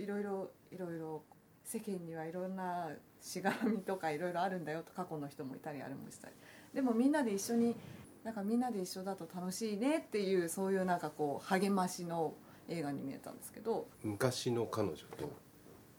[0.00, 1.22] いろいろいろいろ
[1.64, 2.88] 世間にはいろんな
[3.20, 6.34] しがらみとかいろいろあるんだよと過去の人もいたりあれもしたり
[6.74, 7.76] でもみんなで一緒に
[8.24, 12.34] なんかみんなで一緒だと楽しいねっていうそういうなんかこう励ましの
[12.68, 13.86] 映画に見えたんですけど。
[14.02, 15.30] 昔の彼女と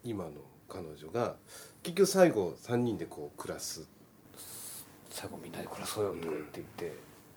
[0.04, 0.32] 今の
[0.70, 1.36] 彼女が
[1.84, 3.88] 結局最後3人でこう暮らす。
[5.10, 6.94] 最後みんなで暮らそうよとかって言って、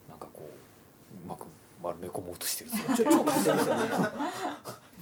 [0.09, 1.47] なんかこううまく
[1.83, 2.71] 丸め込もうとしてる。
[2.95, 3.81] ちょ超勝手ですよね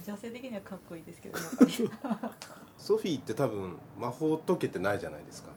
[0.05, 1.37] 女性的にはかっこいいですけど
[2.77, 5.49] ソフィーって多分魔法解けてないじゃないですか。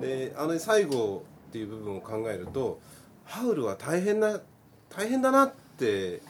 [0.00, 2.78] であの最後っていう部分を考えると
[3.24, 4.40] ハウルは大変な
[4.90, 6.20] 大変だなって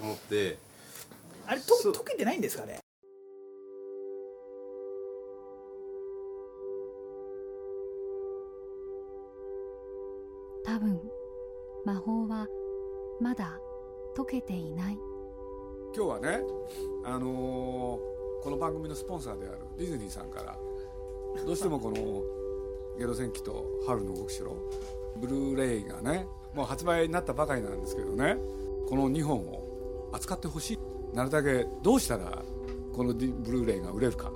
[0.00, 0.58] 思って。
[1.48, 2.80] あれと溶けてないんですかね？
[10.64, 11.00] 多分
[11.84, 12.46] 魔法は
[13.20, 13.58] まだ
[14.16, 14.98] 解けていない
[15.96, 16.40] 今日はね、
[17.06, 20.56] あのーこの番組のスポンサーであるディズニーさんから
[21.44, 21.96] どうしてもこの
[22.96, 24.54] 「ゲド戦記」と「春の動く城」
[25.16, 28.36] ブルーレイがねもう発売になったばかりなんですけどね
[28.88, 30.78] この2本を扱ってほしい。
[31.16, 32.42] なるだけどうしたら
[32.94, 34.30] このブルーレイが売れるか。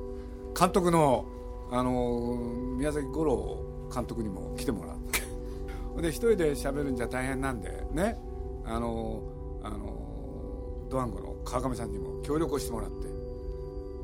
[0.59, 1.27] 監督の、
[1.71, 3.59] あのー宮崎五郎
[3.95, 6.01] 監督にも来てもらって。
[6.03, 8.19] で一人で喋るんじゃ大変なんでね。
[8.65, 13.07] あのーあのドワンゴの川上さんにも協力をしてもらって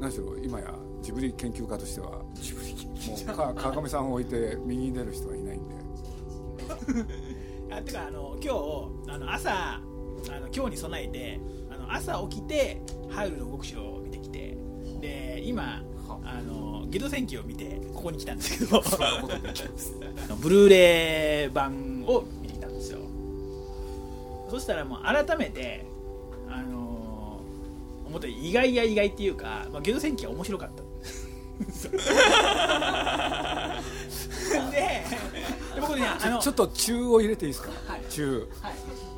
[0.01, 5.77] 何しろ今やジブリ研究家としてはもうか川上さんを置いて右に出る人はいないんで。
[7.71, 9.81] あてかあの今日あの朝あ
[10.41, 14.57] の今日に備えてあの朝起きて「ハウルの動く城」を見てきて
[15.01, 15.83] で今
[16.25, 18.83] あのゲド戦記を見てここに来たんですけど。
[20.41, 22.99] ブルーレイ版を見に来たんですよ。
[24.49, 25.87] そしたらもう改めて
[28.17, 30.83] 思ったより意外や意外っていうか、まあ、ゲド戦記は面白かった。
[34.71, 38.03] でで僕ねあのちょっと中を入れていいですか、はい。
[38.11, 38.49] 中。
[38.61, 38.75] はい。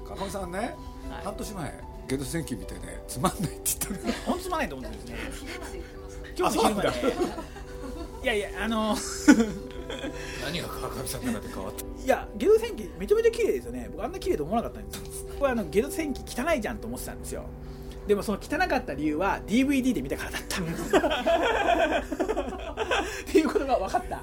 [0.07, 0.71] 川上さんね、はい。
[1.25, 4.13] 半年前ゲド戦記見てねつまんないって言ったの。
[4.27, 5.83] 本当つまないと思ってるんですね。
[6.39, 6.89] 今日の昼まで。
[8.23, 8.97] いやいやあの
[10.45, 11.85] 何が川上さんの中で変わった？
[12.05, 13.89] いやゲド戦記めちゃめちゃ綺麗ですよね。
[13.93, 17.45] 僕あんな綺麗と思わなかったんです僕はあのゲド戦記汚いじゃんと思ってたんですよ
[18.09, 20.63] でもその汚かった理由は DVD で見たからだった。
[20.63, 20.65] っ
[23.27, 24.23] ていうことが分かった。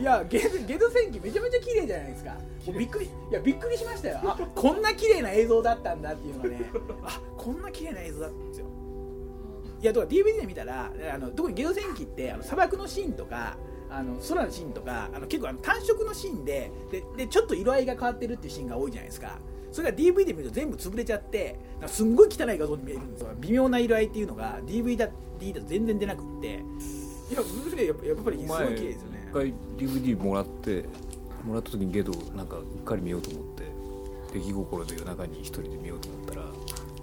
[0.00, 2.38] いやゲドゲド戦記めちゃめちゃ綺麗じゃないですか。
[2.66, 4.20] びっくりいやびっくりしましたよ。
[4.24, 6.70] あこんな綺麗な映像だったんだっていうのがね。
[7.04, 8.66] あこんな綺麗な映像だったんですよ。
[9.82, 13.58] いやだから DVD で見たらあの特にゲド戦記ってあの砂漠のシーンとか
[13.90, 19.38] あの空のシーンとかあの結構あの単色のシーンでででちょっと色合いが変わってるっていうシーンが多いじゃないですか
[19.72, 23.28] それが DVD で見ると全部潰れちゃってなんかすんごい汚い画像に見えるんですよ。
[23.40, 25.08] 微妙な色合いっていうのが DVD だ
[25.40, 26.46] D だと全然出なくって。
[27.30, 29.26] いやブルーレイやっぱやっぱりすごい綺麗ですよね。
[29.30, 30.84] 一回 DVD もらって
[31.46, 33.64] もらった時にゲドなんかうっかり見ようと思って
[34.34, 36.42] 出来心で夜中に一人で見ようと思ったら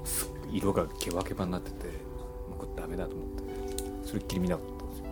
[0.06, 1.88] す色がケバケバになってて
[2.48, 3.44] もうこれダメだと思って
[4.08, 5.06] それっきり見なかったんですよ。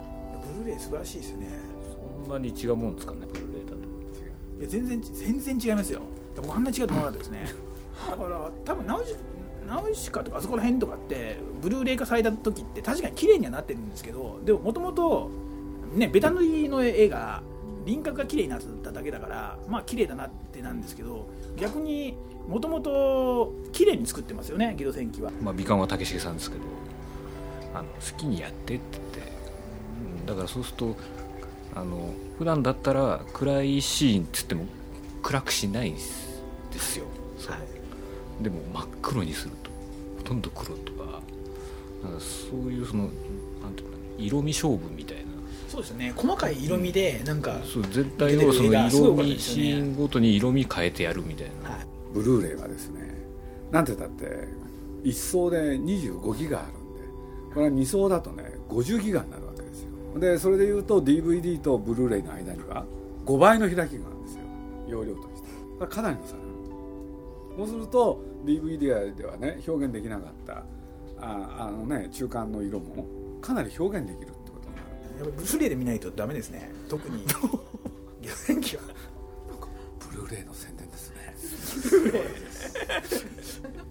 [0.53, 1.47] ブルーレイ素晴らしいですよね。
[2.23, 3.77] そんなに違うもんですかねブルーレイだと。
[4.59, 6.01] いや全然全然違いますよ
[6.41, 7.53] 僕あんな違うと思わなかったですね。
[8.09, 9.15] だから多分ナウシ
[9.67, 15.29] ナウシカとかあそこら辺とかってブルーレイ化された時って確かに綺麗にはなってるんですけどでももともと
[15.93, 17.41] ねベタ塗りの絵が
[17.85, 22.15] 輪郭が綺麗になっただけだからまあ綺麗だなってなんですけど逆に
[22.47, 25.31] もともと綺麗に作ってますよねゲド戦記は。
[25.41, 26.63] まあ美観は武重さんですけど
[27.73, 29.31] あの好きにやってって言って、
[30.25, 30.95] だからそうすると
[31.75, 34.65] あの普段だったら暗いシーンっつっても
[35.21, 36.26] 暗くしないです。
[36.77, 37.05] ですよ。
[37.37, 37.57] その
[38.41, 39.69] でも真っ黒にすると。
[40.17, 41.21] ほとんど黒とか
[42.03, 43.11] なんかそういうそのなん
[43.73, 45.23] ていうかな色味勝負みたいな。
[45.67, 46.13] そうですよね。
[46.15, 51.79] 細かい色味でなんか、そう全体をその出てる絵がすごい色味良かったですシーンごとに色味変えてやるみたいな、はい。
[52.13, 53.01] ブルーレイはですね
[53.71, 54.47] なんて言ったって
[55.03, 60.19] 1層で25ギガあるんでこれは2層だとね50ギガになるわけですよ。
[60.19, 62.85] でそれでいうと DVD とブルーレイの間には
[63.25, 64.41] 5倍の開きがあるんですよ。
[64.87, 65.87] 容量として。
[65.87, 66.35] かなりの差
[67.57, 70.63] そうすると DVD ではね表現できなかった
[71.19, 73.07] ああのね中間の色も
[73.41, 74.87] かなり表現できるってことになる。
[75.19, 76.71] やっぱブルーレイで見ないとダメですね。
[76.87, 77.25] 特に。
[78.21, 78.83] ゲド戦記は
[80.11, 81.33] ブルーレイの宣伝ですね。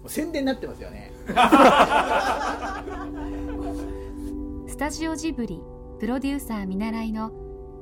[0.07, 1.11] 宣伝になってますよね。
[4.67, 5.59] スタジオジブリ
[5.99, 7.31] プロデューサー見習いの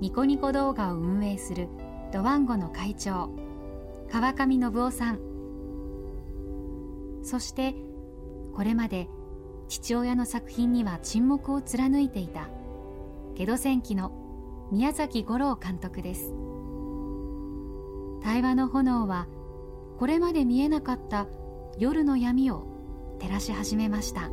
[0.02, 1.68] ニコニコ動画を運営する
[2.12, 3.30] ドワンゴの会長
[4.12, 5.35] 川上信夫さん
[7.26, 7.74] そして
[8.54, 9.10] これまで
[9.68, 12.48] 父親の作品には沈黙を貫いていた。
[13.34, 14.12] ゲド戦記の
[14.72, 16.34] 宮崎五郎監督です。
[18.22, 19.28] 対話の炎は
[19.98, 21.28] これまで見えなかった
[21.80, 22.68] 夜の闇を
[23.20, 24.30] 照らし始めました。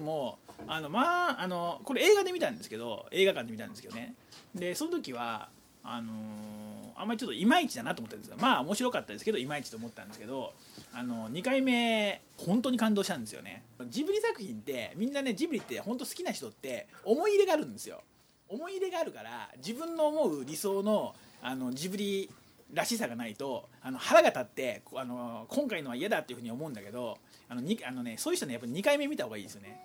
[0.00, 4.14] もあのまああのこれ映画で見たんですけど映画館で見たんですけどね。
[4.54, 5.48] でその時は
[5.84, 10.54] あのーあんまりちょっといまいちだなと思ったんですがまあ面白かったですけどいまいちと思ったんですけど
[10.94, 13.64] あの2回目本当に感動したんですよね。
[13.90, 18.00] ジブリ作品ってみんなねジブリって本当好きな人って思い入れがあるんですよ。
[18.48, 22.30] 思い入れがあるから自分の思う理想のあのジブリ
[22.72, 27.18] らしさがないとあの腹が立ってあの今回のは嫌だっていうふうに思うんだけど
[27.48, 29.80] あのにあの、ね、そういう人ねやっぱ2回目見た方がいいですよね。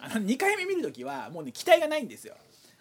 [0.00, 2.34] あの2回目見るときはもうね期待がないんですよ。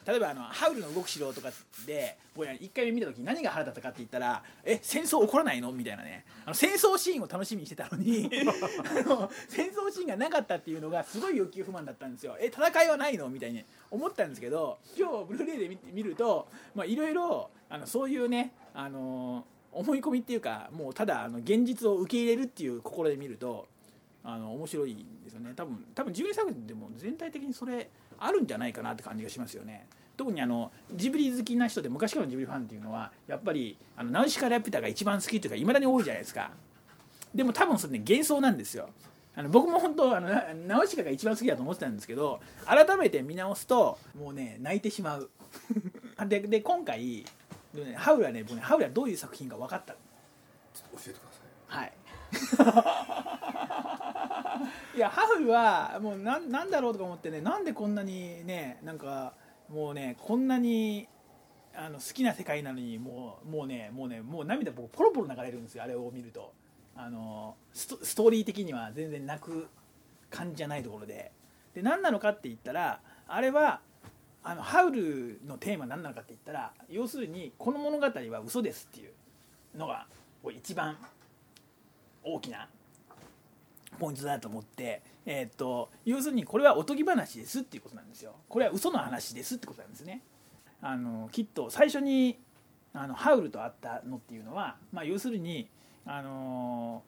[0.05, 1.51] 例えばあの「ハウルの動く城」とか
[1.85, 6.25] で僕ら1回目見た時何が腹立ったかって言ったら「え戦争起こらないの?」みたいなね。
[6.45, 12.35] あの戦争シーンを楽しみにしてたのに あの戦争シーンがなかったっていうのがすごい欲求不満だったんですよ。
[12.39, 13.29] え戦いはないの？
[13.29, 23.67] みたいに思ったんですけど今日ブルーレイで見見るとまあいろいろあのそういうねあの思い込みっていうかもうただあの現実を受け入れるっていう心で見ると
[24.23, 25.53] あの面白いんですよね。
[25.55, 27.89] 多分多分ジブリ作品でも全体的にそれ
[28.21, 29.87] あるんじゃないかなって感じがしますよね。
[30.15, 36.51] 特にあのジブリ好きな人で昔からのジブリファンっていうのはやっぱりあのナウシカ・ラピュタが一番好きというかいまだに多いじゃないですか。
[37.33, 38.89] でも多分それね幻想なんですよ。
[39.33, 45.29] あの僕も本当あのなナウシカが一番好きだと思ってたんですけど改めて見直すともうね泣いてしまう。
[46.27, 47.25] でで今回
[47.73, 49.93] でねハウルはね僕ねハウルはどういう作品か分かった。
[49.93, 49.99] 教
[51.07, 51.39] えてくださ
[51.79, 51.81] い。
[51.81, 51.93] はい
[54.95, 59.33] いやハウルはもうななんだろうとか思ってねなんでこんなにねなんか
[59.69, 61.07] もうねこんなに
[61.73, 66.53] あの好きな世界なのにもうもうねもうねもう涙僕ポロポロ流れるんですよあれを見ると。
[66.93, 69.67] あのストストーリー的には全然泣く
[70.29, 71.31] 感じじゃないところで。
[71.73, 73.79] で何なのかって言ったらあれは
[74.43, 80.05] あのハウルのテーマ何なのかって言ったら要するにこの物語は嘘ですっていうのが
[80.53, 80.97] 一番
[82.23, 82.67] 大きな
[84.01, 88.33] ポイントだと思って、えーっと要するにこれはおとぎ話ですっていうことなんですよ。
[88.49, 90.23] これは嘘の話ですってことなんですね。
[90.81, 92.39] あのきっと最初に
[92.93, 95.69] あのハウルと会ったのっていうのは、まあ、要するに
[96.05, 97.03] あの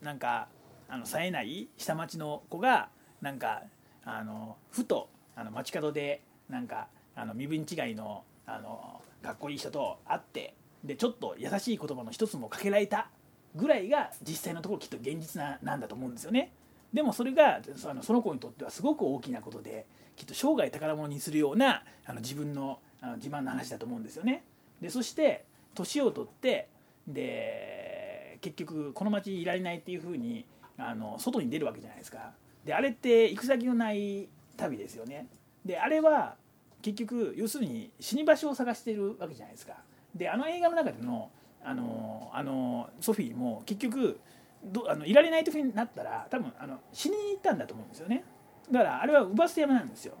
[0.00, 0.46] なんか
[0.88, 3.62] あの冴えない下町の子がなんか
[4.04, 6.86] あのふとあの街角でなんか
[7.16, 13.10] あの身分違いのあのかっこいい人と会ってでちょっと優しい言葉の一つもかけられた
[13.56, 16.52] ぐらいが実際のところきっと現実ななんだと思うんですよね。
[16.92, 24.44] でもそれがそのその子にとってはすごく大きなことできっと生涯宝物にするようなあの自分のあの自慢の話だと思うんですよね。
[24.80, 25.44] でそして
[25.74, 26.68] 年を取って
[27.06, 30.46] で結局この町にいられないっていうふうに
[30.78, 32.32] あの外に出るわけじゃないですか。
[32.64, 35.26] であれって行く先のない旅ですよね。
[35.64, 36.36] であれは
[36.82, 39.74] 結局要するに死に場所を探してるわけじゃないですか。
[40.14, 41.30] であの映画の中での
[41.66, 44.20] あのあのソフィーも結局
[44.64, 48.24] どあのいられない時になったら多分あの死にに行ったんだと思うんですよね。
[48.70, 50.14] だからあれはウバス山なんですよ。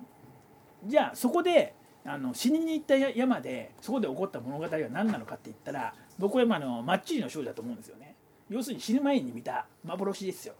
[0.84, 1.74] じゃあそこで
[2.04, 8.16] あの死にに行った山でそこで起こった物語は何なのかって言ったら僕は今のマッチリの少女だと思うんですよね。
[8.50, 10.54] 要するに死ぬ前に見た幻ですよ。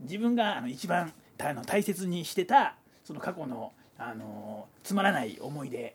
[0.00, 5.94] 自分があの一番あの大切にしてたその過去のあのつまらない思い出。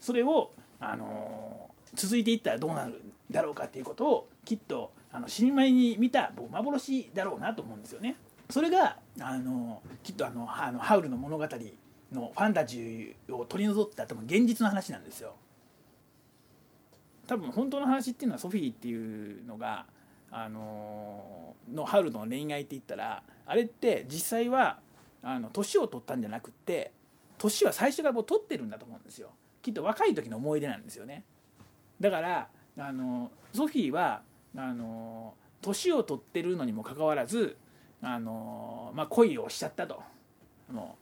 [0.00, 0.50] それを
[0.80, 8.16] あの続いていったらどうなるんだろうかっていうことをきっとあの死ぬ前に見た幻だろうなと思うんですよね。
[8.50, 11.44] それがあのきっとあのあのハウルの物語
[12.12, 15.34] のファンタジーを取り除った多分現実の話なんですよ。
[17.26, 19.86] 多分本当の話っていうのはソフィーっていうのが
[20.30, 24.78] あののハウルの恋愛って言ったらあれって実際は
[25.22, 26.92] あの年を取ったんじゃなくって
[27.38, 29.30] 年は最初からもう取ってるんだと思うんですよ
[29.62, 31.24] きっと若い時の思い出なんですよね
[32.00, 32.48] だから
[32.78, 34.22] あのソフィーは
[34.56, 37.56] あの年を取ってるのにもかかわらず
[38.02, 40.02] あの、まあ、恋をしちゃったと。
[40.72, 40.96] も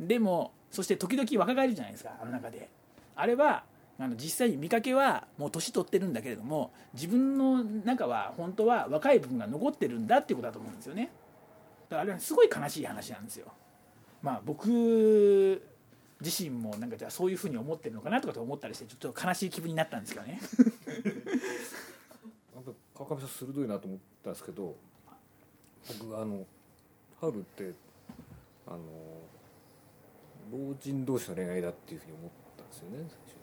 [0.00, 2.68] うでもそして時々若返るじゃないですかあの中で。
[3.16, 3.64] あれは
[3.98, 11.10] あの実際に見かけはもう年取ってるんだけれども自分の中は本当は若い部分が残ってるんだっていうことだと思うんですよね。
[11.90, 13.48] だからあれはすごい悲しい話なんですよ。
[14.22, 15.62] まあ僕
[16.20, 20.40] 自身もなんかじゃあそういうふうに思ってるのかなとかと思ったりしてちょっと悲しい気分になったんですけどね。
[22.54, 24.76] なんか川上さん鋭いなと思ったんですけど
[26.00, 26.46] 僕あの
[27.20, 27.72] ハウルって
[28.66, 28.78] あの
[30.52, 33.40] 老人同士の恋愛だっていうふうに思ったんですよね最初。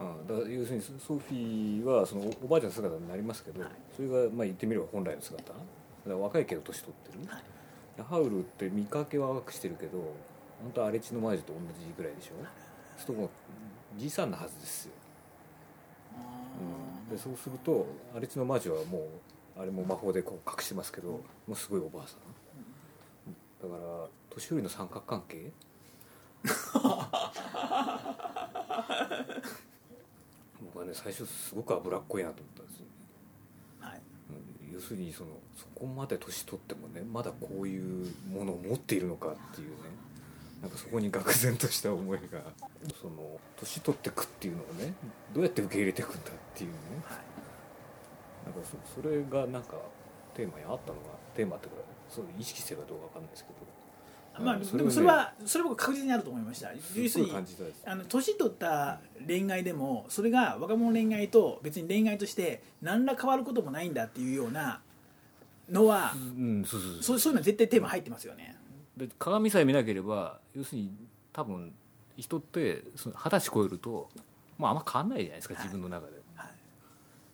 [0.00, 3.70] うん、だから要するにソフィーはそのおばあちゃんの姿になりますけど、はい。
[3.94, 5.44] それがまあ言ってみれば本来の姿。
[5.44, 5.60] だか
[6.06, 7.42] ら若いけど年取ってる、はい。
[8.02, 10.14] ハウルって見かけは若くしてるけど
[10.62, 12.30] 本当は荒地の魔女と同じぐらいでしょ？
[12.98, 13.30] そうするともう
[13.98, 14.92] じいさんなはずですよ、
[17.08, 22.20] うん、でそうすると荒地の魔女はもうあれも魔法でこう隠してますけど、もうすごいおばあさん。
[23.62, 25.50] だから年寄りの三角関係？
[30.62, 32.86] 僕はね最初すごく脂っこいなと思ったんですよ、
[33.80, 34.00] はい。
[34.30, 34.74] うん。
[34.74, 39.74] 要するにそのそこまで年取ってもねまだこういうものを持っているのかっていうね
[40.60, 42.40] なんかそこに愕然とした思いが。
[43.00, 44.94] その年取ってくっていうのをね
[45.34, 46.76] どうやって受け入れていくんだっていうね。
[48.44, 49.74] なんかそそれがなんか
[50.34, 53.70] テーマにあったのがテーマっていうかそう意識してるかどうかわかんないですけど。
[54.38, 56.70] まあ、うんでもそれはそれ僕確実にあると思いました。
[56.72, 57.32] 要するに
[57.84, 64.80] あの年取った恋愛でもそれが若者恋愛と別に恋愛として何ら変わることもないんだっていうような
[65.68, 67.32] のは、うんそうそうそう。
[67.32, 68.56] いうのは絶対テーマ入ってますよね。
[68.69, 68.69] で
[69.18, 70.90] 鏡さえ見なければ要するに
[71.32, 71.72] 多分
[72.16, 74.08] 人ってその二十歳超えると、
[74.58, 75.62] まあ、あんま変わんないじゃないですか、はい。
[75.64, 76.48] 自分の中で、はい。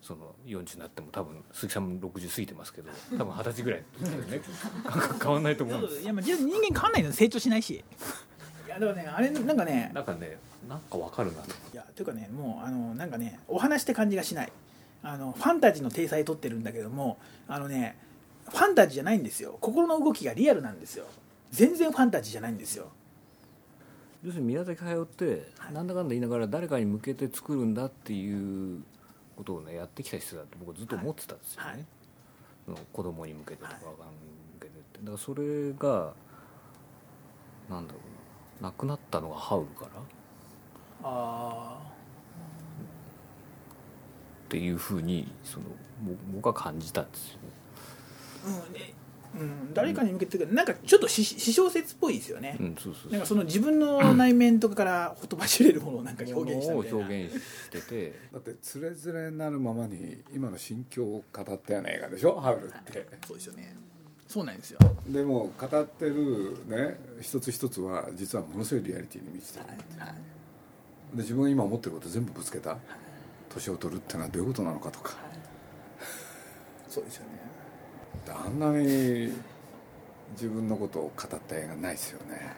[0.01, 4.41] その40になっても多分鈴木さんも60過ぎてますけど多分二十歳ぐらいの時でね。
[4.85, 6.01] 感 覚変わんないと思うんです。
[6.01, 7.73] いやまあ人間変わんないの成長しないし。
[7.73, 11.41] いやだからねあれなんかねなんかねなんかわかるな。
[11.41, 14.51] といやというかねもうあのなんかねお話って感じがしない。
[15.03, 17.97] あのファンタジーの体裁取ってるんだけどもあのね
[18.49, 19.57] ファンタジーじゃないんですよ。
[19.61, 21.05] 心の動きがリアルなんですよ
[21.51, 22.87] 全然ファンタジーじゃないんですよ。
[24.23, 28.81] 要するに宮崎駿ってなんだかんだ言いながら誰かに向けて作るんだっていう
[29.35, 31.85] ことをねやってきた人だって僕はずっと思ってたんですよね、はい。
[32.65, 34.17] その子供に向けてとかはい若者に
[34.55, 36.13] 向けてってだからそれが
[37.69, 37.99] なんだろ
[38.59, 39.89] うななくなったのがハウルから？
[41.03, 41.79] あ
[44.45, 45.65] っていうふうにその
[46.03, 47.41] ぼ僕は感じたんですよね。
[48.45, 48.93] あうんね
[49.39, 53.11] うん、誰かに向けてなんかちょっとし私小説っぽいですよね、うんそうそうそう。
[53.11, 56.99] なんかその自分の内面とかからほとばしれるものをなんか表現したもみたいな。
[56.99, 58.19] のを表現してて。
[58.33, 62.39] だってつれづれなるままに今の心境を語ったような映画でしょ？
[62.39, 63.07] ハウルって。
[63.27, 63.75] そうですよね。
[64.27, 64.79] そうなんですよ。
[65.07, 69.77] でも語ってるね一つ一つは実はものすごいリアリティに満ちてる、はい
[71.13, 72.77] で自分が今思ってること全部ぶつけた？
[73.49, 75.15] 年を取るってのはどういうことなのかとか。
[76.89, 77.36] そうですよね
[78.27, 79.31] であんなに
[80.33, 82.53] 自分のことを語った映画ないですよね。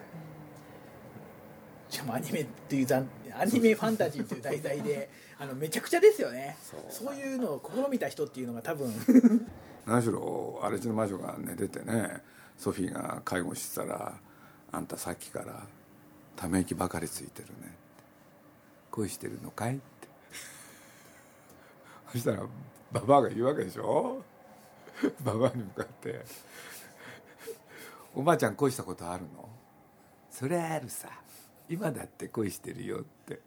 [1.89, 5.09] しかもアニメっていうアニメファンタジーっていう題材で
[5.39, 6.57] あのめちゃくちゃですよね。
[6.63, 6.79] そう。
[6.89, 8.91] そういうのを試みた人っていうのが多分。
[9.85, 12.21] 何しろ荒地の魔女が寝ててね
[12.57, 14.19] ソフィーが介護してたら
[14.71, 15.65] 「あんたさっきから
[16.35, 17.75] ため息ばかりついてるね」
[18.91, 20.07] 恋してるのかい?」って。
[22.11, 22.43] そしたら
[22.91, 24.23] ババアが言うわけでしょ
[25.21, 26.25] ババアに向かって
[28.15, 29.49] 「おばあちゃん恋したことあるの?」
[30.29, 31.09] 「それあるさ。
[31.69, 33.41] 今だって恋してるよ」って。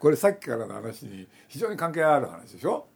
[0.00, 2.88] これさっきからの話に非常に関係ある話でしょ？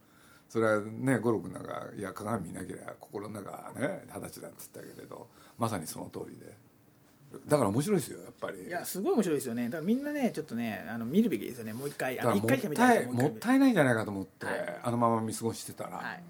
[0.48, 6.56] それはね五郎君なんかいや鏡見なければ心の中はね二十歳だって言ったけれどまさにその通りで。
[7.46, 8.62] だから面白いですよやっぱり。
[8.62, 9.64] いやすごい面白いですよね。
[9.64, 11.72] だからみんなねちょっとねあの見るべきですよね。
[11.72, 14.80] もう一回一回しか見たいもったいないんじゃないかと思って、はい。
[14.84, 16.16] あのまま見過ごしてたら、はい。
[16.16, 16.22] で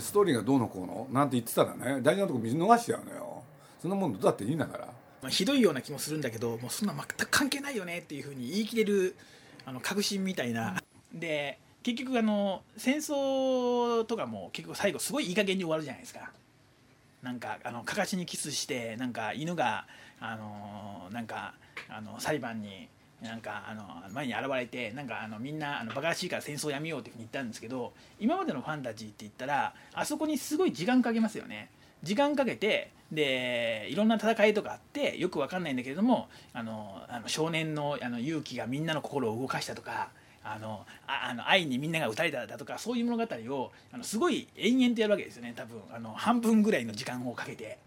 [0.00, 1.08] ストーリーがどうのこうの？
[1.12, 3.42] なんて言ってたらね大事なとこ見逃しちゃうのよ。
[3.80, 4.86] そんなもんどうだっていいんだから。
[5.22, 9.16] まあ、ひどいような気もするんだけどもうそんな全く関係ないよねっていうふうに言い切れる
[9.64, 10.82] あの確信みたいな。
[11.12, 16.30] で結局あの戦争とかも結局最後すごいいい加減に終わるじゃないですか。
[17.22, 19.86] なんかあのかかしにキスしてなんか犬が
[20.20, 21.54] あのなんか
[21.88, 22.88] あの裁判に
[23.22, 31.70] なんかあの前に現れてなんかあのみんなあのバカらしいから戦争やめようっていうふうに言ったんですけど今までのファンタジーって言ったらあそこにすごい時間かけますよね。
[32.02, 40.10] 時間かけてでいろんな戦いとかあってよくわかんないんだけれどもあのあの少年のあの勇気がみんなの心を動かしたとか
[40.42, 45.80] あのあの愛にみんなが打たれただとかそういう物語をあのすごい延々とやるわけですよね多分。
[45.90, 47.78] あの半分ぐらいの時間をかけて。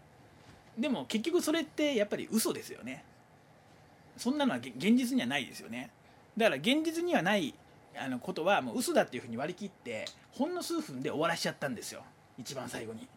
[0.76, 3.04] でも結局それってやっぱり嘘ですよね。
[4.18, 5.90] そんなのは現実にはないですよね。
[6.36, 7.54] だから現実にはない
[7.96, 12.02] あのことはもう嘘だっていうふうに割り切ってほんの数分で終わらしちゃったんですよ。
[12.38, 13.08] 一番最後に。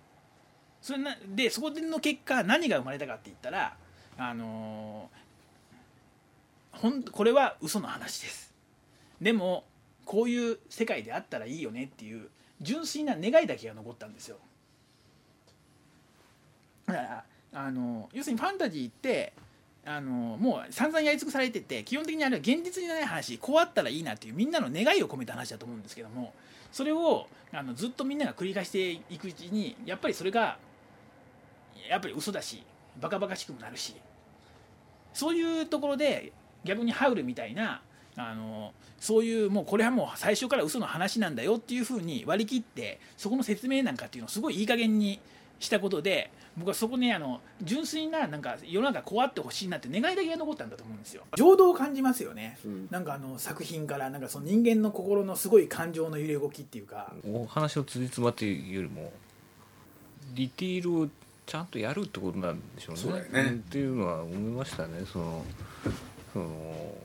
[0.82, 3.76] それなでそこでの結果何が生まれたかって言ったら
[4.18, 5.22] あのー
[6.72, 8.54] ほんこれは嘘の話です。
[9.22, 9.66] でも
[10.06, 12.30] こういう世界であったらいいよねっていう
[12.62, 14.38] 純粋な願いだけが残ったんですよ。
[16.88, 19.34] だからあの要するにファンタジーって
[19.84, 26.34] あのもう散々やり尽くされてて基本的にあれは現実にない話こうあったらいいなっていうみんなの願いを込めた話だと思うんですけども
[26.72, 30.58] それをあのずっとみんなが繰り返していくうちにやっぱりそれが
[31.90, 32.64] やっぱり嘘だし
[33.02, 33.96] バカバカしくもなるし
[35.14, 36.32] そういうところで
[36.64, 37.82] 逆にハウルみたいな
[38.16, 45.20] あのそういうもうこれはもう最初から嘘の話なんだよっていうふうに割り切ってそこの説明なんかっていうのをすごいいい加減に
[45.62, 51.24] したことで僕はそこねあの純粋ななんか世の中こうあってほしいなって願いだけが残ったんだと思うんですよ。
[51.38, 52.88] 情動を感じますよね、うん。
[52.90, 57.14] なんかあの作品からなんかその人間の心のすごい感情の揺れ動きっていうか。
[57.26, 59.14] お話を辻褄っていうよりも
[60.36, 61.08] ディティールを
[61.46, 63.02] ちゃんとやるってことなんでしょうね。
[63.02, 63.52] そうだよね。
[63.52, 63.54] ん。
[63.56, 65.04] っていうのは思いましたね。
[65.12, 65.46] その
[66.34, 66.96] その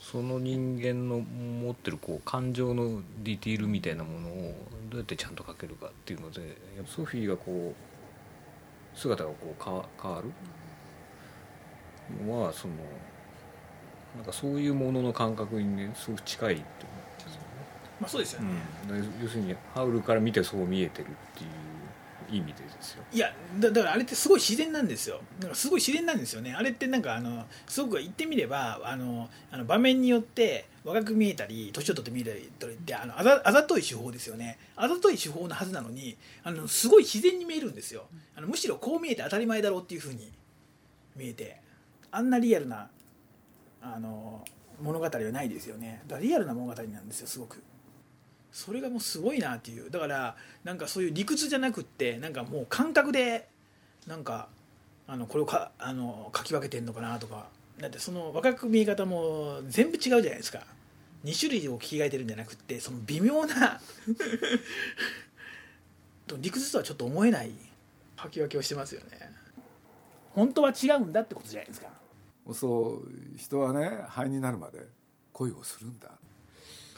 [0.00, 4.54] その人間の持ってるこう感情のディティールみたいなものを
[4.90, 7.91] どうやってちゃんと描けるかっていうのでやっぱソフィーがこう
[8.94, 10.30] 姿がこう変わ変わる？
[12.26, 12.74] のはその
[14.16, 17.46] なんかそういうものの感覚にねすごく近いって思うんですよね。
[18.00, 18.48] まあそうですよね、
[18.90, 21.50] うん、だ要するにハウルから見てそう見えてるっていう
[22.32, 23.04] 意味でですよ。
[23.12, 25.20] いやだだからあれってすごい自然なんですよ。
[25.40, 26.54] なんかすごい自然なんですよね。
[26.54, 32.24] あれってなんかあのすごく言ってみればあのあの場面によって若く見えたり年を取って見え
[32.58, 34.58] たりってあのあざあざとい手法ですよね。
[34.76, 38.06] あざとい手法のはずなのにあのすごい自然に見えるんですよ。
[38.34, 40.30] あのむしろこう見えて当たり前だろうっていうふうに
[41.16, 41.60] 見えて
[42.10, 42.88] あんなリアルな
[43.80, 44.44] あの
[44.80, 46.02] 物語はないですよね。
[46.06, 47.62] だからリアルな物語なんですよすごく。
[48.52, 49.90] それがもうすごいなっていう。
[49.90, 53.48] だからなんかそういう理屈じゃなくってなんかもう感覚で
[54.06, 54.48] なんか
[55.06, 57.46] あのこれをかあの書き分けてんのかなとか。
[57.80, 60.60] だってその若く見え方も全部違うじゃないですか。
[61.24, 63.80] 2種類を聞き換えてるんじゃなくってその微妙な
[66.38, 67.50] 理屈とはちょっと思えない
[68.20, 69.30] 書き分けをしてますよね。
[70.34, 71.88] 本当は違うんだってことじゃないですか。
[72.52, 74.86] そう人はね灰になるまで
[75.32, 76.10] 恋をするんだ。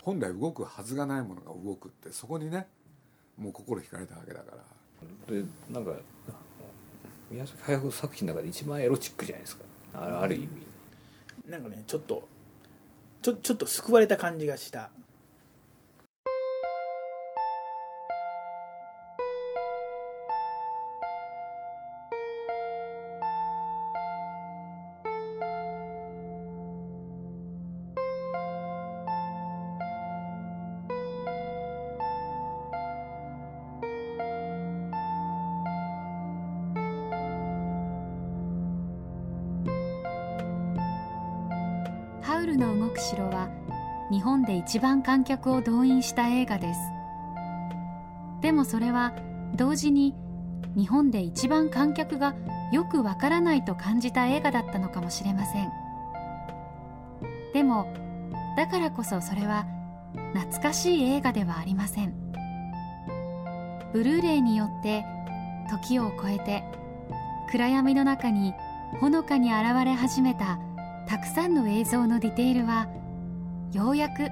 [0.05, 2.67] 本来動くはずがないものが動くってそこにね
[3.39, 5.35] もう心惹かれたわけだから。
[5.35, 5.93] でなんか
[7.31, 9.65] 宮崎駿作品の中で一番エロチックじゃないですか。
[9.95, 10.49] あある意味。
[11.49, 12.29] なんかねちょっと
[13.23, 14.91] ちょちょっと救われた感じがした
[44.75, 46.81] 一番観客を動員した映画です。
[48.41, 49.15] でもそれは
[49.55, 50.17] 同時に
[50.77, 52.35] 日本で一番観客が
[52.73, 55.71] よくわからないと感じた映画だったのかもしれません。
[57.53, 57.87] でも
[58.57, 59.65] だからこそそれは
[60.33, 62.13] 懐かしい映画ではありません。
[63.93, 65.05] ブルーレイによって
[65.71, 66.65] 時を超えて
[67.53, 68.55] 暗闇の中に
[68.99, 70.59] ほのかに現れ始めた
[71.07, 72.89] たくさんの映像のディテールは
[73.71, 74.31] ようやく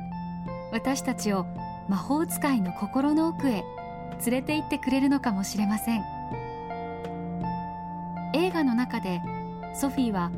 [0.72, 1.44] 私たちを
[1.86, 3.62] 魔法使いの心の奥へ
[4.26, 6.02] 連れて行ってくれるのかもしれません。
[8.34, 9.20] 映画の中で
[9.74, 10.32] ソフィーは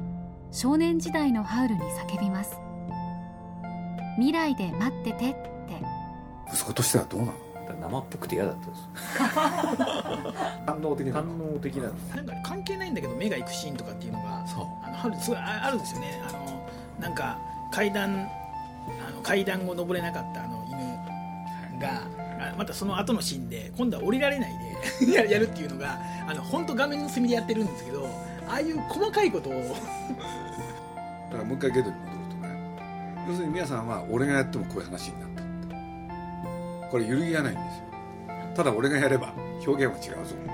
[0.50, 2.58] 少年時代のハウルに叫びます。
[4.16, 5.38] 未来で待っててって。
[6.52, 7.34] 息子としてはどうなの？
[7.80, 8.88] 生っぽくて嫌だったんです。
[10.66, 14.66] 反応的な反応的ななんか関係ないんだけど目が行くシーンとかっていうのがそう。
[14.82, 16.20] あのハウルすごいああるんですよね。
[16.28, 16.66] あの
[16.98, 17.38] なんか
[17.70, 18.28] 階段
[19.24, 22.02] 階段を登れなかったあの犬が、
[22.38, 24.52] あまたその後のシーンで今度は降りられない
[25.00, 28.06] で ややるっていうのがあの本当画面の隅でやってるんですけど
[28.48, 29.52] ああいう細かいことを。
[29.54, 35.74] だからもう一回ゲドに戻るとね要するに皆さんは俺がやってもこういう話になったって。
[36.90, 37.84] これ揺るぎがないんですよ。
[38.54, 39.32] ただ俺がやれば
[39.66, 40.50] 表現は違うぞって。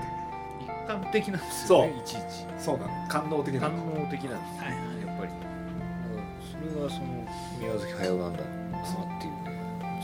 [0.63, 2.45] 一般的なんですよねいちいち。
[2.57, 3.07] そうなの。
[3.07, 5.07] 感動的な官能的なんですよ、はいはい。
[5.07, 5.31] やっぱり。
[6.41, 7.27] それがその
[7.59, 9.33] 宮崎駿なんだなっていう。
[9.33, 9.51] ね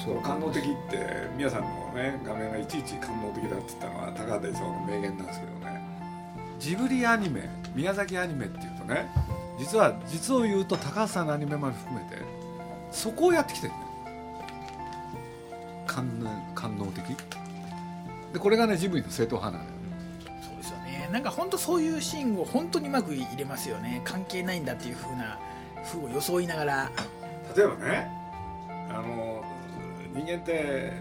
[0.03, 5.81] そう感動的って宮さんのね画面がいちいち感動的だって言ったのは高畑勲の名言なんですけどね。
[6.59, 9.09] ジブリアニメ宮崎アニメっていうとね
[9.57, 12.21] 実は実を言うと高畑さんのアニメまで含めて
[12.91, 13.73] そこをやってきてる
[15.87, 17.03] 感能感能的。
[18.33, 19.77] でこれがねジブリの正統派なのよ。
[20.43, 21.09] そうですよね。
[21.11, 24.01] なんか本当そういうシーンを本当にうまく入れますよね。
[24.03, 25.39] 関係ないんだっていう風な
[25.83, 26.91] 風を装いながら。
[27.55, 28.16] 例えばね
[28.89, 29.43] あの
[30.13, 30.91] 人間って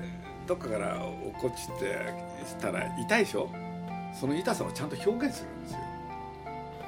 [0.46, 1.96] どっかから落っこちて
[2.46, 3.48] したら痛いでしょ？
[4.18, 5.78] その痛さをちゃんと表現するんですよ。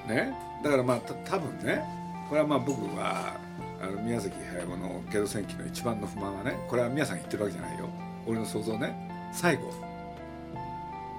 [0.09, 0.33] ね？
[0.63, 1.83] だからまあた多分ね
[2.29, 3.37] これはまあ僕は
[3.81, 7.89] あの宮崎駿の「ゲド戦記」の一番の不満はねこれは宮さん言ってるわけじゃないよ。
[8.27, 9.31] 俺の想像ね。
[9.33, 9.73] 最後。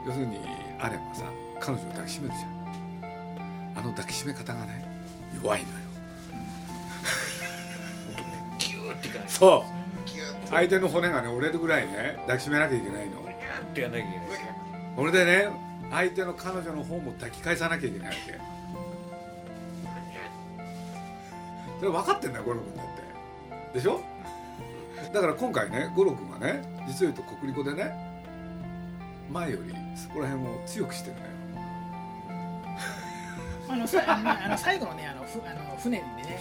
[0.05, 0.39] 要するに
[0.79, 1.25] あればさ
[1.59, 3.79] 彼女を抱きしめるじゃん。
[3.79, 4.85] あの抱きしめ方がね
[5.35, 5.75] 弱いのよ。
[8.99, 9.27] っていかない。
[9.27, 10.49] そう。
[10.49, 13.21] 相手の骨がね折れるぐらいね抱きしめなきゃいけないの。
[13.21, 14.27] ギューってやんなきゃいけない
[14.95, 15.49] それでね
[15.91, 18.39] 相手の彼女の方も抱き返さなきゃいけないわけ。
[21.79, 22.85] それ分かってんだよ五郎君だっ
[23.71, 23.79] て。
[23.79, 24.01] でしょ？
[25.13, 27.93] だから今回ね五郎君はね実を言うと国立でね
[29.31, 31.27] 前よりそこら辺を強くしてるのよ
[33.69, 36.39] あのさあのあの最後のねあのふあの船でね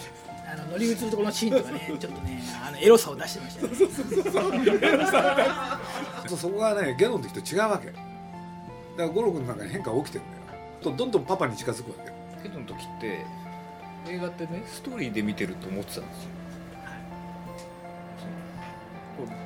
[0.51, 3.75] あの乗り移るところのシーンとかねちょっとねあのエロさを出してましたよね。
[6.27, 7.87] そうそこがねゲノの時と違うわけ。
[7.87, 8.01] だか
[8.97, 10.41] ら五郎君の中に変化が起きてるんだよ。
[10.81, 12.11] とどんどんパパに近づくわけ。
[12.43, 13.25] けどの時って
[14.07, 16.29] 映画ってねストーリーで見てると思ってたんですよ。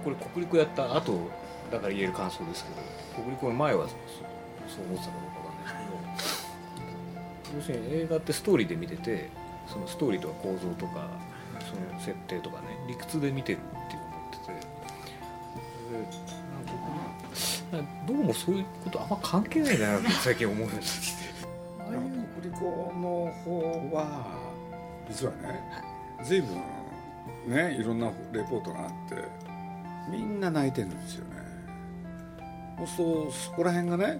[0.04, 1.30] これこれ国立やった後
[1.72, 3.98] だから言える感想ですけど国立の前はそう
[4.67, 5.42] そう思ってたかどうか
[7.56, 9.30] 要するに映画ってストーリーで見てて
[9.68, 11.08] そのストーリーとか構造とか
[11.60, 14.54] その設定とかね理屈で見てるって思ってて。
[15.92, 15.98] で
[16.52, 21.24] なんか僕どうもそういうことあんま関係ないなって最近思うようになってきて。
[21.80, 22.00] ああいう
[22.42, 24.28] 国立の方は
[25.10, 25.62] 実はね
[26.24, 26.62] 随分
[27.48, 29.16] ねいろんなレポートがあって
[30.10, 31.44] みんな泣いてるんですよね。
[32.98, 34.20] そうそこら辺がね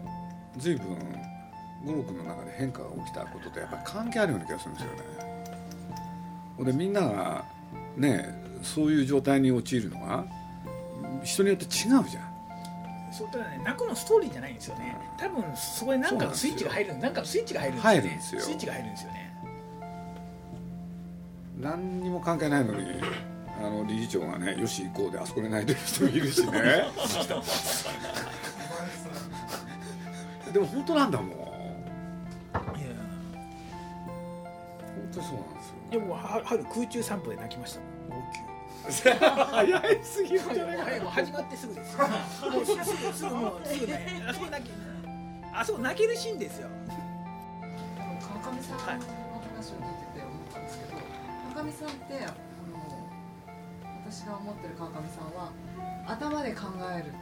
[0.58, 0.98] 随分
[1.86, 5.00] 五郎君の中で変化が起きたこととやっぱり関係あるような気がするんですよね。
[6.66, 7.44] でみんなが
[7.98, 10.26] ねそういう状態に陥るのが
[11.24, 12.04] 人によって違うじゃん。
[13.12, 14.56] そうただね泣くのストーリーじゃないん。
[14.56, 18.42] ですよね多分そこで何かのスイッチが入るなんかのスイッチが入るんですよねですよ。
[18.42, 19.34] スイッチが入るんですよね。
[21.60, 22.88] 何にも関係ないのに
[23.60, 26.52] あの理事長がねよし行こうであそこで泣いてる人もいるしね。
[30.52, 31.53] でも本当なんだもん
[35.14, 38.16] 当にそうなんですよいやもうは春空中散歩で泣きました号
[38.84, 40.42] 早いすぎる。
[40.46, 41.00] 泣もうはい。
[41.00, 41.98] もう始まってすぐです。
[41.98, 42.06] も
[42.60, 44.72] うすぐすぐもうすぐね あそこ泣け
[45.54, 46.68] あそこ泣けるシーンですよ。
[46.68, 50.92] あの川上さんの話を聞いてて思ったんですけど
[51.54, 52.36] 川上さんってあの
[54.06, 55.52] 私が思ってる川上さんは
[56.06, 57.14] 頭で考える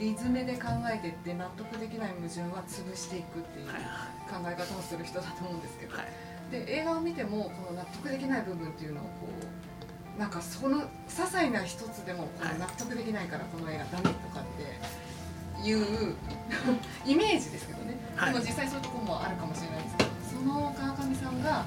[0.00, 5.96] リズムで考えてって納得できない矛盾は潰していくっていう考え方をする人だと思うんですけど、
[6.50, 9.10] で映画を見てもこの納得できない部分っていうのをこ
[10.16, 16.14] うなんかその些細な一つでもこの納得できないからこの映画ダメとかっていう
[17.04, 18.32] イメージですけどね、はい。
[18.32, 21.64] でも実際そういうところもあるかもしれないですけどその川上さんが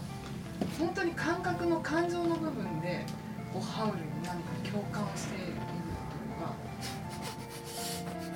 [0.79, 3.05] 本当に感覚の感情の部分で
[3.53, 5.59] こうハウルに何か共感をしているっていう
[6.39, 6.53] のが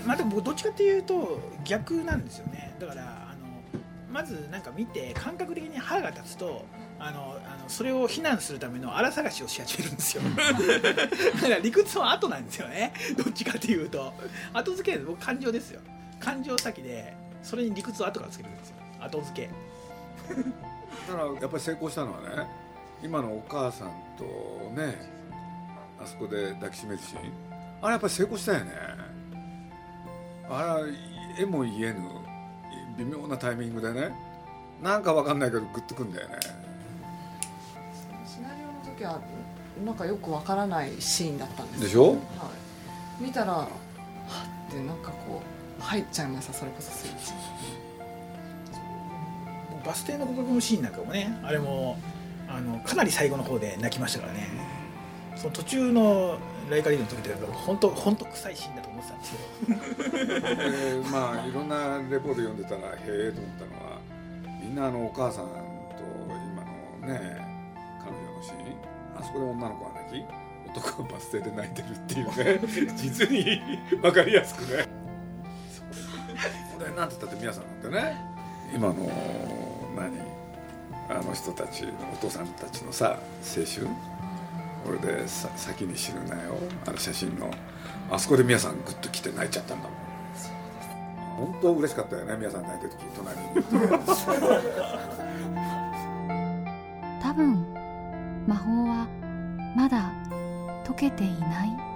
[0.05, 2.75] まあでも僕どっちかっていうと逆なんですよね。
[2.79, 3.30] だから
[4.11, 6.65] まずなんか見て感覚的に腹が立つと
[6.99, 10.23] あのあのそれを非難するための荒探しをし始めるんですよ。
[11.35, 12.93] だから理屈は後なんですよね。
[13.17, 14.13] どっちかっていうと。
[14.53, 15.81] 後付けで僕感情ですよ。
[16.19, 18.75] 感情先でそれに理屈を後からつけるんですよ。
[18.99, 19.49] 後付け。
[21.07, 22.47] だからやっぱり成功したのはね
[23.01, 24.23] 今のお母さんと
[24.79, 24.95] ね
[25.99, 27.31] あそこで抱きしめるシーン。
[27.81, 28.71] あれやっぱり成功したよね。
[30.49, 30.79] あれは
[31.39, 32.20] 絵も言えぬ
[32.97, 34.11] 微妙なタイミングでね。
[34.81, 36.35] なんかわかんないけどグッとくんだよね。
[38.25, 39.19] シナリオの時は
[39.85, 42.09] なんかよくわからないシーンだったんですでしょ？
[42.09, 42.15] は
[43.19, 43.67] い、見たらはっ
[44.69, 45.41] ってなんかこ
[45.79, 47.33] う入っちゃいましたそれこそスイッチ。
[49.85, 51.97] バス停の告白のシーンなんかもねあれも
[52.47, 54.47] あのかなり最後の方で泣きましたからね
[55.41, 56.37] その途中の
[56.69, 63.99] ライカリードの時って本当本当臭いシーンだと思ってたんですよでまあいろんなレポート読んでたらへえと思ったのは
[64.61, 65.51] みんなあのお母さんと
[66.29, 66.63] 今
[67.09, 67.41] のね
[68.03, 68.91] 彼女のシーン。
[69.17, 70.25] あそこで女の子が泣き
[70.69, 73.59] 男がバス停で泣いてるっていうね 実に
[74.01, 74.85] 分かりやすくね。
[76.77, 78.15] これなんて言ったって皆さんなんてね
[78.73, 79.09] 今の
[79.97, 80.21] 何？
[81.09, 83.87] あの人たちお父さんたちのさ青春？
[84.85, 86.57] これでさ先に死ぬなよ。
[86.85, 87.51] あの写真の。
[88.09, 89.97] あそこで皆さんグッと来て泣いちゃったんだもん。
[91.37, 92.35] 本当嬉しかったよね。
[92.37, 93.45] 皆さん泣いてる時隣に
[97.21, 97.65] 多分
[98.47, 99.07] 魔法は
[99.75, 100.11] まだ
[100.85, 101.90] 解けていない。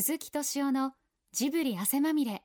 [0.00, 0.92] 鈴木敏夫の
[1.32, 2.44] ジブリ汗まみれ。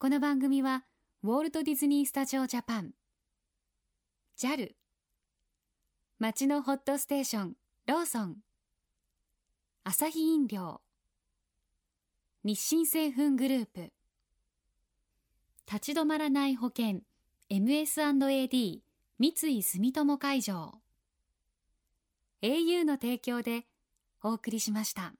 [0.00, 0.84] この番組は
[1.22, 2.90] ウォルト・ディズニー・スタジオ・ジャパン。
[4.36, 4.72] JAL
[6.18, 7.52] 町のホットステーション
[7.86, 8.38] ローソン。
[9.84, 10.80] アサヒ飲料。
[12.42, 13.92] 日清製粉グループ。
[15.72, 17.02] 立ち止まらない保険
[17.50, 18.80] MS&AD
[19.20, 20.74] 三井住友海上。
[22.42, 23.66] au の提供で
[24.24, 25.14] お送りしました。